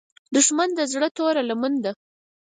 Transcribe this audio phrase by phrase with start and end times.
[0.35, 1.91] دښمن د زړه توره لمن ده